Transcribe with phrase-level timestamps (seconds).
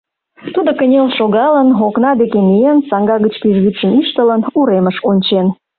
[0.53, 5.47] Тудо кынел шогалын, окна деке миен, саҥга гыч пӱжвӱдшым ӱштылын, уремыш ончен.